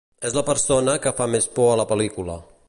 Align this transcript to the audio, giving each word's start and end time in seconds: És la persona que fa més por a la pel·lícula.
És 0.29 0.37
la 0.37 0.43
persona 0.47 0.95
que 1.03 1.13
fa 1.19 1.27
més 1.35 1.47
por 1.59 1.71
a 1.75 1.77
la 1.83 1.87
pel·lícula. 1.93 2.41